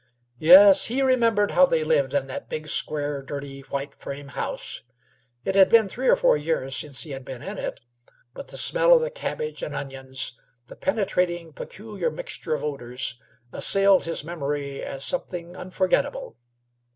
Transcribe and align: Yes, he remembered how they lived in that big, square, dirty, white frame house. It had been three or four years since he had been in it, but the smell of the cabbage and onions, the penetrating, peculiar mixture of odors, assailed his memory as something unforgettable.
Yes, 0.39 0.87
he 0.87 1.03
remembered 1.03 1.51
how 1.51 1.67
they 1.67 1.83
lived 1.83 2.15
in 2.15 2.25
that 2.25 2.49
big, 2.49 2.67
square, 2.67 3.21
dirty, 3.21 3.59
white 3.59 3.93
frame 3.93 4.29
house. 4.29 4.81
It 5.45 5.53
had 5.53 5.69
been 5.69 5.87
three 5.87 6.07
or 6.07 6.15
four 6.15 6.35
years 6.35 6.75
since 6.75 7.03
he 7.03 7.11
had 7.11 7.23
been 7.23 7.43
in 7.43 7.59
it, 7.59 7.79
but 8.33 8.47
the 8.47 8.57
smell 8.57 8.93
of 8.95 9.01
the 9.03 9.11
cabbage 9.11 9.61
and 9.61 9.75
onions, 9.75 10.39
the 10.65 10.75
penetrating, 10.75 11.53
peculiar 11.53 12.09
mixture 12.09 12.55
of 12.55 12.63
odors, 12.63 13.19
assailed 13.53 14.05
his 14.05 14.23
memory 14.23 14.81
as 14.83 15.05
something 15.05 15.55
unforgettable. 15.55 16.35